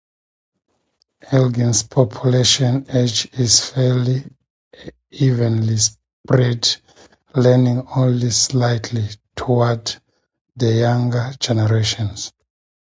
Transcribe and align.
Elgin's 1.31 1.83
population 1.83 2.87
age 2.89 3.27
is 3.33 3.59
fairly 3.69 4.23
evenly 5.11 5.77
spread, 5.77 6.67
leaning 7.35 7.85
only 7.95 8.31
slightly 8.31 9.07
toward 9.35 9.95
the 10.55 10.73
younger 10.73 11.31
generations. 11.39 12.33